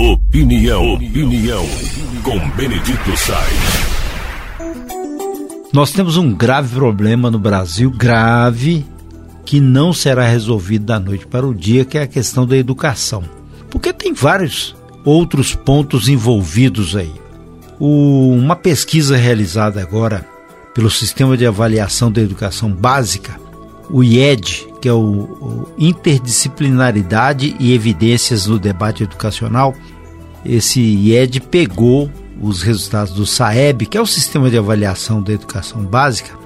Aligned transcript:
Opinião, 0.00 0.94
opinião, 0.94 1.66
com 2.22 2.38
Benedito 2.50 3.16
Sainz. 3.16 3.88
Nós 5.72 5.90
temos 5.90 6.16
um 6.16 6.32
grave 6.32 6.72
problema 6.72 7.32
no 7.32 7.38
Brasil, 7.38 7.90
grave, 7.90 8.86
que 9.44 9.58
não 9.58 9.92
será 9.92 10.24
resolvido 10.24 10.84
da 10.84 11.00
noite 11.00 11.26
para 11.26 11.44
o 11.44 11.52
dia, 11.52 11.84
que 11.84 11.98
é 11.98 12.02
a 12.02 12.06
questão 12.06 12.46
da 12.46 12.56
educação. 12.56 13.24
Porque 13.68 13.92
tem 13.92 14.14
vários 14.14 14.76
outros 15.04 15.56
pontos 15.56 16.08
envolvidos 16.08 16.94
aí. 16.94 17.12
O, 17.80 18.30
uma 18.30 18.54
pesquisa 18.54 19.16
realizada 19.16 19.82
agora 19.82 20.24
pelo 20.74 20.88
Sistema 20.88 21.36
de 21.36 21.44
Avaliação 21.44 22.12
da 22.12 22.20
Educação 22.20 22.70
Básica, 22.70 23.40
o 23.90 24.02
IED, 24.02 24.68
que 24.80 24.88
é 24.88 24.92
o, 24.92 24.98
o 25.00 25.68
Interdisciplinaridade 25.78 27.56
e 27.58 27.72
Evidências 27.72 28.46
no 28.46 28.58
Debate 28.58 29.02
Educacional, 29.02 29.74
esse 30.44 30.80
IED 30.80 31.40
pegou 31.40 32.10
os 32.40 32.62
resultados 32.62 33.12
do 33.12 33.26
SAEB, 33.26 33.86
que 33.86 33.98
é 33.98 34.00
o 34.00 34.06
Sistema 34.06 34.48
de 34.50 34.58
Avaliação 34.58 35.20
da 35.22 35.32
Educação 35.32 35.84
Básica, 35.84 36.36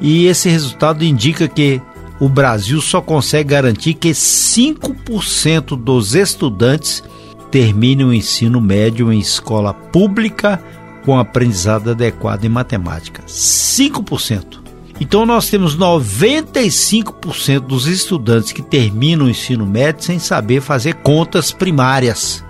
e 0.00 0.26
esse 0.26 0.48
resultado 0.48 1.04
indica 1.04 1.48
que 1.48 1.80
o 2.18 2.28
Brasil 2.28 2.80
só 2.80 3.00
consegue 3.00 3.50
garantir 3.50 3.94
que 3.94 4.10
5% 4.10 5.76
dos 5.76 6.14
estudantes 6.14 7.02
terminem 7.50 8.06
o 8.06 8.12
ensino 8.12 8.60
médio 8.60 9.12
em 9.12 9.18
escola 9.18 9.72
pública 9.74 10.62
com 11.04 11.18
aprendizado 11.18 11.90
adequado 11.90 12.44
em 12.44 12.48
matemática. 12.48 13.22
5%. 13.26 14.65
Então 15.00 15.26
nós 15.26 15.50
temos 15.50 15.76
95% 15.76 17.60
dos 17.60 17.86
estudantes 17.86 18.52
que 18.52 18.62
terminam 18.62 19.26
o 19.26 19.30
ensino 19.30 19.66
médio 19.66 20.04
sem 20.04 20.18
saber 20.18 20.60
fazer 20.60 20.94
contas 20.94 21.52
primárias. 21.52 22.42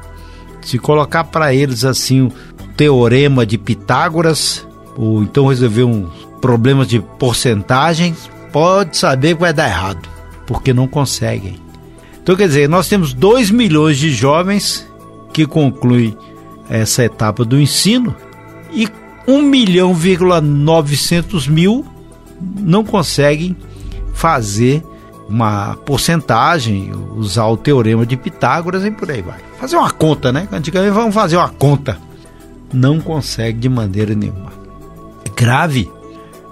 Se 0.63 0.79
colocar 0.79 1.25
para 1.25 1.55
eles 1.55 1.85
assim 1.85 2.23
o 2.23 2.33
teorema 2.77 3.45
de 3.45 3.59
Pitágoras, 3.59 4.67
ou 4.97 5.23
então 5.23 5.47
resolver 5.47 5.85
um 5.85 6.09
problemas 6.41 6.87
de 6.87 7.01
porcentagens, 7.01 8.31
pode 8.53 8.97
saber 8.97 9.35
que 9.35 9.41
vai 9.41 9.53
dar 9.53 9.69
errado, 9.69 10.09
porque 10.47 10.73
não 10.73 10.87
conseguem. 10.87 11.57
Então 12.23 12.37
quer 12.37 12.47
dizer, 12.47 12.69
nós 12.69 12.89
temos 12.89 13.13
2 13.13 13.51
milhões 13.51 13.99
de 13.99 14.11
jovens 14.11 14.87
que 15.33 15.47
concluem 15.47 16.17
essa 16.69 17.05
etapa 17.05 17.45
do 17.45 17.61
ensino 17.61 18.15
e 18.73 18.89
1 19.27 19.43
milhão, 19.43 19.97
900 20.43 21.49
mil 21.49 21.85
não 22.41 22.85
conseguem 22.85 23.57
fazer 24.13 24.83
uma 25.29 25.77
porcentagem, 25.85 26.93
usar 27.17 27.47
o 27.47 27.57
teorema 27.57 28.07
de 28.07 28.17
Pitágoras 28.17 28.85
e 28.85 28.91
por 28.91 29.11
aí 29.11 29.23
vai. 29.23 29.39
Fazer 29.59 29.77
uma 29.77 29.91
conta, 29.91 30.33
né? 30.33 30.49
Antigamente 30.53 30.93
vamos 30.93 31.15
fazer 31.15 31.37
uma 31.37 31.49
conta. 31.49 31.99
Não 32.73 33.01
consegue 33.01 33.59
de 33.59 33.69
maneira 33.69 34.15
nenhuma. 34.15 34.53
É 35.25 35.29
grave. 35.29 35.91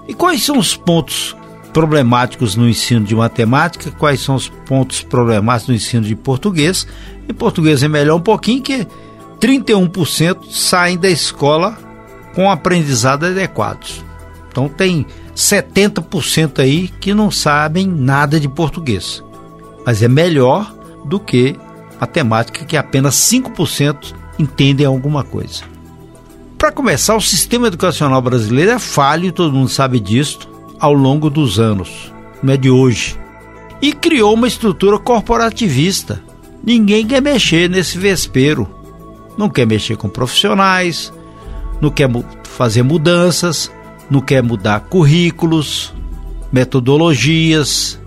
E 0.07 0.13
quais 0.13 0.43
são 0.43 0.57
os 0.57 0.75
pontos 0.75 1.35
problemáticos 1.73 2.55
no 2.55 2.67
ensino 2.67 3.05
de 3.05 3.15
matemática? 3.15 3.91
Quais 3.91 4.21
são 4.21 4.35
os 4.35 4.49
pontos 4.49 5.01
problemáticos 5.01 5.69
no 5.69 5.75
ensino 5.75 6.03
de 6.03 6.15
português? 6.15 6.87
Em 7.27 7.33
português 7.33 7.81
é 7.81 7.87
melhor 7.87 8.15
um 8.15 8.21
pouquinho 8.21 8.61
que 8.61 8.87
31% 9.39 10.49
saem 10.49 10.97
da 10.97 11.09
escola 11.09 11.77
com 12.33 12.51
aprendizado 12.51 13.25
adequados. 13.25 14.03
Então 14.49 14.67
tem 14.67 15.05
70% 15.35 16.59
aí 16.59 16.87
que 16.87 17.13
não 17.13 17.29
sabem 17.29 17.85
nada 17.85 18.39
de 18.39 18.47
português. 18.47 19.23
Mas 19.85 20.01
é 20.01 20.07
melhor 20.07 20.73
do 21.05 21.19
que 21.19 21.55
matemática 21.99 22.65
que 22.65 22.77
apenas 22.77 23.15
5% 23.15 24.13
entendem 24.39 24.85
alguma 24.85 25.23
coisa. 25.23 25.63
Para 26.57 26.71
começar, 26.71 27.15
o 27.15 27.21
sistema 27.21 27.67
educacional 27.67 28.21
brasileiro 28.21 28.71
é 28.71 28.79
falho, 28.79 29.31
todo 29.31 29.53
mundo 29.53 29.69
sabe 29.69 29.99
disso, 29.99 30.39
ao 30.79 30.93
longo 30.93 31.29
dos 31.29 31.59
anos, 31.59 32.11
não 32.41 32.53
é 32.53 32.57
de 32.57 32.69
hoje. 32.69 33.19
E 33.81 33.93
criou 33.93 34.33
uma 34.33 34.47
estrutura 34.47 34.97
corporativista. 34.97 36.23
Ninguém 36.63 37.05
quer 37.05 37.21
mexer 37.21 37.69
nesse 37.69 37.97
vespeiro. 37.97 38.67
Não 39.37 39.49
quer 39.49 39.67
mexer 39.67 39.97
com 39.97 40.07
profissionais, 40.07 41.13
não 41.81 41.89
quer 41.89 42.09
fazer 42.43 42.83
mudanças, 42.83 43.69
não 44.09 44.21
quer 44.21 44.41
mudar 44.43 44.81
currículos, 44.81 45.93
metodologias, 46.51 47.99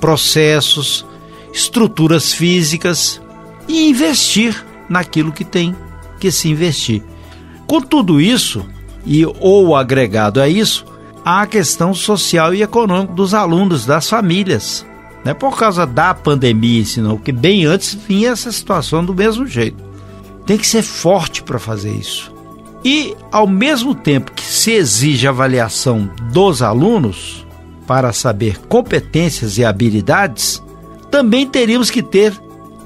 processos, 0.00 1.04
estruturas 1.52 2.32
físicas 2.32 3.20
e 3.68 3.88
investir 3.88 4.64
naquilo 4.88 5.32
que 5.32 5.44
tem 5.44 5.74
que 6.18 6.30
se 6.30 6.48
investir. 6.48 7.02
Com 7.66 7.80
tudo 7.80 8.20
isso, 8.20 8.64
e 9.06 9.24
ou 9.40 9.74
agregado 9.76 10.40
a 10.40 10.48
isso, 10.48 10.84
há 11.24 11.42
a 11.42 11.46
questão 11.46 11.94
social 11.94 12.54
e 12.54 12.62
econômica 12.62 13.14
dos 13.14 13.34
alunos, 13.34 13.86
das 13.86 14.08
famílias. 14.08 14.84
Não 15.24 15.30
é 15.32 15.34
por 15.34 15.56
causa 15.56 15.86
da 15.86 16.12
pandemia, 16.12 16.84
senão 16.84 17.16
que 17.16 17.32
bem 17.32 17.64
antes 17.64 17.94
vinha 17.94 18.30
essa 18.30 18.52
situação 18.52 19.04
do 19.04 19.14
mesmo 19.14 19.46
jeito. 19.46 19.82
Tem 20.44 20.58
que 20.58 20.66
ser 20.66 20.82
forte 20.82 21.42
para 21.42 21.58
fazer 21.58 21.92
isso. 21.92 22.33
E, 22.84 23.16
ao 23.32 23.46
mesmo 23.46 23.94
tempo 23.94 24.32
que 24.32 24.44
se 24.44 24.72
exige 24.72 25.26
avaliação 25.26 26.10
dos 26.30 26.60
alunos 26.60 27.46
para 27.86 28.12
saber 28.12 28.58
competências 28.68 29.56
e 29.56 29.64
habilidades, 29.64 30.62
também 31.10 31.46
teríamos 31.46 31.90
que 31.90 32.02
ter 32.02 32.34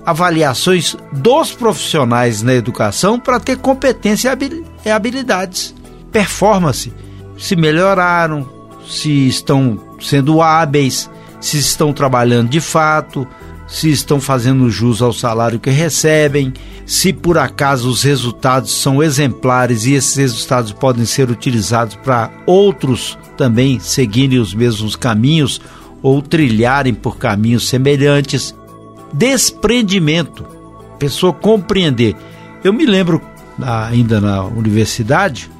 avaliações 0.06 0.96
dos 1.12 1.52
profissionais 1.52 2.42
na 2.42 2.54
educação 2.54 3.18
para 3.18 3.40
ter 3.40 3.58
competência 3.58 4.36
e 4.84 4.90
habilidades. 4.90 5.74
Performance, 6.12 6.92
se 7.36 7.56
melhoraram, 7.56 8.48
se 8.88 9.28
estão 9.28 9.78
sendo 10.00 10.40
hábeis, 10.40 11.10
se 11.40 11.58
estão 11.58 11.92
trabalhando 11.92 12.48
de 12.48 12.60
fato, 12.60 13.26
se 13.68 13.90
estão 13.90 14.18
fazendo 14.18 14.70
jus 14.70 15.02
ao 15.02 15.12
salário 15.12 15.60
que 15.60 15.68
recebem, 15.68 16.54
se 16.86 17.12
por 17.12 17.36
acaso 17.36 17.90
os 17.90 18.02
resultados 18.02 18.72
são 18.72 19.02
exemplares 19.02 19.84
e 19.84 19.92
esses 19.92 20.16
resultados 20.16 20.72
podem 20.72 21.04
ser 21.04 21.30
utilizados 21.30 21.94
para 21.96 22.30
outros 22.46 23.18
também 23.36 23.78
seguirem 23.78 24.38
os 24.38 24.54
mesmos 24.54 24.96
caminhos 24.96 25.60
ou 26.02 26.22
trilharem 26.22 26.94
por 26.94 27.18
caminhos 27.18 27.68
semelhantes. 27.68 28.54
Desprendimento, 29.12 30.44
pessoa 30.98 31.32
compreender. 31.32 32.16
Eu 32.64 32.72
me 32.72 32.86
lembro 32.86 33.20
ainda 33.62 34.18
na 34.18 34.44
universidade, 34.44 35.50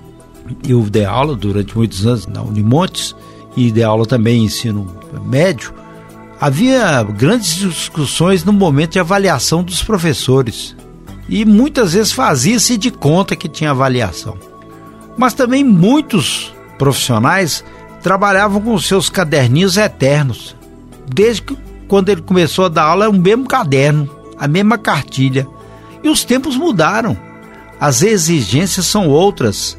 eu 0.66 0.80
dei 0.82 1.04
aula 1.04 1.36
durante 1.36 1.76
muitos 1.76 2.06
anos 2.06 2.26
na 2.26 2.40
Unimontes 2.40 3.14
e 3.54 3.70
dei 3.70 3.84
aula 3.84 4.06
também 4.06 4.44
ensino 4.44 4.86
médio 5.26 5.74
havia 6.40 7.02
grandes 7.02 7.54
discussões 7.54 8.44
no 8.44 8.52
momento 8.52 8.92
de 8.92 9.00
avaliação 9.00 9.62
dos 9.62 9.82
professores. 9.82 10.76
E 11.28 11.44
muitas 11.44 11.92
vezes 11.92 12.12
fazia-se 12.12 12.76
de 12.76 12.90
conta 12.90 13.36
que 13.36 13.48
tinha 13.48 13.72
avaliação. 13.72 14.38
Mas 15.16 15.34
também 15.34 15.64
muitos 15.64 16.54
profissionais 16.78 17.64
trabalhavam 18.02 18.62
com 18.62 18.78
seus 18.78 19.10
caderninhos 19.10 19.76
eternos. 19.76 20.56
Desde 21.06 21.42
que 21.42 21.56
quando 21.86 22.08
ele 22.10 22.22
começou 22.22 22.66
a 22.66 22.68
dar 22.68 22.84
aula, 22.84 23.06
é 23.06 23.08
o 23.08 23.12
mesmo 23.12 23.46
caderno, 23.46 24.08
a 24.38 24.46
mesma 24.46 24.78
cartilha. 24.78 25.46
E 26.02 26.08
os 26.08 26.24
tempos 26.24 26.56
mudaram. 26.56 27.16
As 27.80 28.02
exigências 28.02 28.86
são 28.86 29.08
outras. 29.08 29.76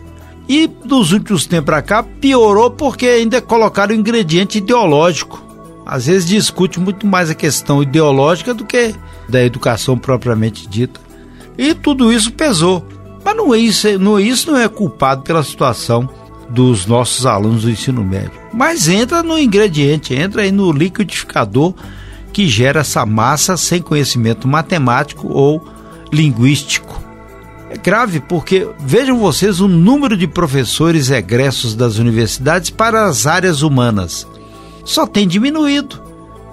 E 0.47 0.67
dos 0.67 1.11
últimos 1.13 1.45
tempos 1.45 1.65
para 1.65 1.81
cá 1.81 2.03
piorou 2.03 2.71
porque 2.71 3.05
ainda 3.05 3.41
colocaram 3.41 3.93
ingrediente 3.93 4.57
ideológico 4.57 5.48
às 5.89 6.05
vezes 6.05 6.27
discute 6.27 6.79
muito 6.79 7.07
mais 7.07 7.31
a 7.31 7.35
questão 7.35 7.81
ideológica 7.81 8.53
do 8.53 8.63
que 8.63 8.93
da 9.27 9.43
educação 9.43 9.97
propriamente 9.97 10.67
dita. 10.67 10.99
E 11.57 11.73
tudo 11.73 12.13
isso 12.13 12.31
pesou. 12.31 12.87
Mas 13.25 13.35
não 13.35 13.53
é 13.53 13.57
isso, 13.57 13.97
não, 13.97 14.19
é 14.19 14.21
isso 14.21 14.51
não 14.51 14.59
é 14.59 14.67
culpado 14.69 15.23
pela 15.23 15.43
situação 15.43 16.07
dos 16.47 16.85
nossos 16.85 17.25
alunos 17.25 17.63
do 17.63 17.71
ensino 17.71 18.03
médio. 18.03 18.31
Mas 18.53 18.87
entra 18.87 19.23
no 19.23 19.37
ingrediente, 19.37 20.13
entra 20.13 20.43
aí 20.43 20.51
no 20.51 20.71
liquidificador 20.71 21.73
que 22.31 22.47
gera 22.47 22.81
essa 22.81 23.03
massa 23.03 23.57
sem 23.57 23.81
conhecimento 23.81 24.47
matemático 24.47 25.27
ou 25.27 25.67
linguístico. 26.13 27.01
É 27.71 27.77
grave 27.77 28.19
porque 28.19 28.67
vejam 28.79 29.17
vocês 29.17 29.59
o 29.59 29.67
número 29.67 30.15
de 30.15 30.27
professores 30.27 31.09
egressos 31.09 31.75
das 31.75 31.97
universidades 31.97 32.69
para 32.69 33.05
as 33.05 33.25
áreas 33.25 33.63
humanas 33.63 34.27
só 34.83 35.05
tem 35.05 35.27
diminuído. 35.27 36.01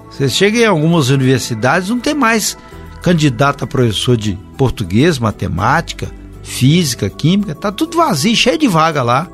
Você 0.09 0.29
chega 0.29 0.59
em 0.59 0.65
algumas 0.65 1.09
universidades, 1.09 1.89
não 1.89 1.99
tem 1.99 2.13
mais 2.13 2.57
candidato 3.01 3.63
a 3.63 3.67
professor 3.67 4.17
de 4.17 4.37
português, 4.57 5.19
matemática, 5.19 6.11
física, 6.43 7.09
química, 7.09 7.53
tá 7.53 7.71
tudo 7.71 7.97
vazio, 7.97 8.35
cheio 8.35 8.57
de 8.57 8.67
vaga 8.67 9.03
lá. 9.03 9.27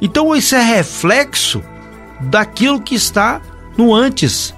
Então 0.00 0.34
isso 0.34 0.54
é 0.54 0.62
reflexo 0.62 1.62
daquilo 2.20 2.80
que 2.80 2.94
está 2.94 3.40
no 3.76 3.94
antes. 3.94 4.54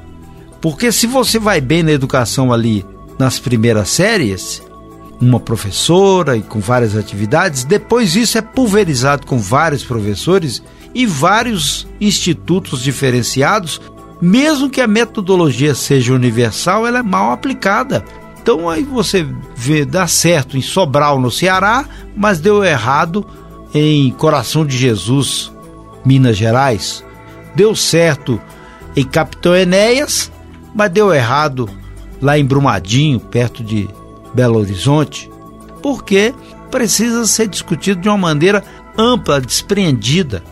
Porque 0.61 0.93
se 0.93 1.07
você 1.07 1.39
vai 1.39 1.61
bem 1.61 1.83
na 1.83 1.93
educação 1.93 2.53
ali 2.53 2.85
nas 3.19 3.39
primeiras 3.39 3.89
séries, 3.89 4.63
uma 5.21 5.41
professora 5.41 6.37
e 6.37 6.43
com 6.43 6.61
várias 6.61 6.97
atividades, 6.97 7.65
depois 7.65 8.17
isso 8.17 8.37
é 8.37 8.43
pulverizado 8.43 9.27
com 9.27 9.39
vários 9.39 9.85
professores 9.85 10.63
e 10.95 11.07
vários 11.07 11.87
institutos 12.01 12.83
diferenciados, 12.83 13.81
mesmo 14.21 14.71
que 14.71 14.81
a 14.81 14.87
metodologia 14.87 15.75
seja 15.75 16.15
universal, 16.15 16.87
ela 16.87 17.01
é 17.01 17.03
mal 17.03 17.33
aplicada. 17.33 18.05
Então 18.41 18.69
aí 18.69 18.83
você 18.83 19.27
vê, 19.57 19.85
dá 19.85 20.07
certo 20.07 20.57
em 20.57 20.63
Sobral, 20.63 21.21
no 21.21 21.31
Ceará, 21.31 21.85
mas 22.17 22.41
deu 22.41 22.65
errado 22.65 23.25
em 23.73 24.11
Coração 24.11 24.67
de 24.67 24.77
Jesus, 24.77 25.53
Minas 26.05 26.37
Gerais. 26.37 27.05
Deu 27.55 27.75
certo 27.75 28.41
em 28.97 29.05
Capitão 29.05 29.55
Enéas, 29.55 30.31
mas 30.75 30.91
deu 30.91 31.13
errado 31.15 31.69
lá 32.21 32.39
em 32.39 32.45
Brumadinho, 32.45 33.19
perto 33.19 33.63
de 33.63 33.89
Belo 34.35 34.59
Horizonte, 34.59 35.31
porque 35.83 36.35
precisa 36.71 37.27
ser 37.27 37.49
discutido 37.49 38.01
de 38.01 38.09
uma 38.09 38.19
maneira 38.19 38.65
ampla, 38.97 39.41
despreendida. 39.41 40.43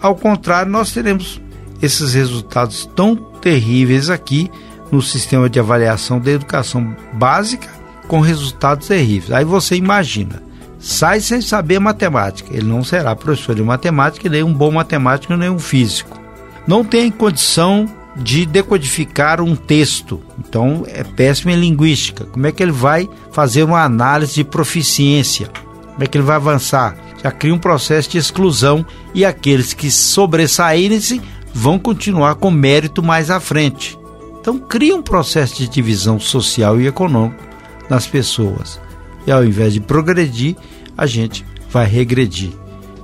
Ao 0.00 0.14
contrário, 0.14 0.70
nós 0.70 0.92
teremos 0.92 1.40
esses 1.82 2.14
resultados 2.14 2.88
tão 2.94 3.16
terríveis 3.16 4.10
aqui 4.10 4.50
no 4.90 5.02
sistema 5.02 5.48
de 5.48 5.60
avaliação 5.60 6.18
da 6.18 6.30
educação 6.30 6.94
básica 7.12 7.68
com 8.06 8.20
resultados 8.20 8.88
terríveis. 8.88 9.32
Aí 9.32 9.44
você 9.44 9.76
imagina, 9.76 10.42
sai 10.78 11.20
sem 11.20 11.40
saber 11.40 11.78
matemática, 11.78 12.52
ele 12.52 12.66
não 12.66 12.82
será 12.82 13.14
professor 13.14 13.54
de 13.54 13.62
matemática, 13.62 14.28
nem 14.28 14.42
um 14.42 14.52
bom 14.52 14.70
matemático, 14.70 15.36
nem 15.36 15.50
um 15.50 15.58
físico. 15.58 16.18
Não 16.66 16.84
tem 16.84 17.10
condição 17.10 17.86
de 18.16 18.44
decodificar 18.44 19.40
um 19.40 19.54
texto, 19.54 20.20
então 20.38 20.84
é 20.88 21.04
péssimo 21.04 21.50
em 21.50 21.56
linguística. 21.56 22.24
Como 22.24 22.46
é 22.46 22.52
que 22.52 22.62
ele 22.62 22.72
vai 22.72 23.08
fazer 23.30 23.62
uma 23.62 23.84
análise 23.84 24.34
de 24.34 24.44
proficiência? 24.44 25.48
Como 25.92 26.02
é 26.02 26.06
que 26.06 26.18
ele 26.18 26.26
vai 26.26 26.36
avançar? 26.36 26.96
Já 27.22 27.30
cria 27.30 27.54
um 27.54 27.58
processo 27.58 28.10
de 28.10 28.18
exclusão 28.18 28.84
e 29.14 29.24
aqueles 29.24 29.74
que 29.74 29.90
sobressaírem-se 29.90 31.20
vão 31.52 31.78
continuar 31.78 32.36
com 32.36 32.50
mérito 32.50 33.02
mais 33.02 33.30
à 33.30 33.40
frente. 33.40 33.98
Então 34.40 34.58
cria 34.58 34.94
um 34.94 35.02
processo 35.02 35.56
de 35.56 35.68
divisão 35.68 36.18
social 36.20 36.80
e 36.80 36.86
econômico 36.86 37.42
nas 37.90 38.06
pessoas. 38.06 38.80
E 39.26 39.32
ao 39.32 39.44
invés 39.44 39.72
de 39.72 39.80
progredir, 39.80 40.56
a 40.96 41.06
gente 41.06 41.44
vai 41.70 41.86
regredir. 41.86 42.50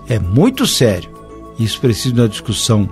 É 0.09 0.19
muito 0.19 0.67
sério. 0.67 1.11
Isso 1.59 1.81
precisa 1.81 2.15
de 2.15 2.21
uma 2.21 2.29
discussão 2.29 2.89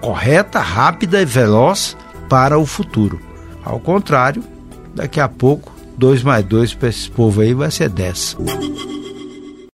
correta, 0.00 0.60
rápida 0.60 1.22
e 1.22 1.24
veloz 1.24 1.96
para 2.28 2.58
o 2.58 2.66
futuro. 2.66 3.20
Ao 3.64 3.80
contrário, 3.80 4.44
daqui 4.94 5.20
a 5.20 5.28
pouco, 5.28 5.72
2 5.96 6.22
mais 6.22 6.44
2 6.44 6.74
para 6.74 6.88
esse 6.88 7.10
povo 7.10 7.40
aí 7.40 7.54
vai 7.54 7.70
ser 7.70 7.88
10. 7.88 8.36